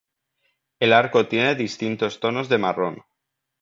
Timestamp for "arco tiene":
0.93-1.53